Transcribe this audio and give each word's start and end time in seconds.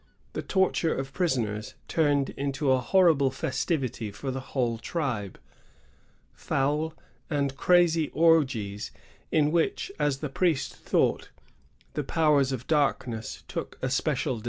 The 0.33 0.41
torture 0.41 0.95
of 0.95 1.13
prisoners 1.13 1.75
turned 1.87 2.31
into 2.31 2.71
a 2.71 2.79
horrible 2.79 3.29
festivity 3.29 4.09
for 4.09 4.31
the 4.31 4.39
whole 4.39 4.79
tribe; 4.79 5.39
foul 6.33 6.95
and 7.29 7.55
crazy 7.55 8.09
orgies 8.09 8.89
in 9.31 9.51
which, 9.51 9.91
as 9.99 10.17
the 10.17 10.29
priest 10.29 10.73
thought, 10.75 11.29
the 11.93 12.03
powers 12.03 12.51
of 12.51 12.65
darkness 12.65 13.43
took 13.47 13.77
a 13.83 13.91
special 13.91 14.33
118 14.33 14.37
MISSIONS. 14.37 14.39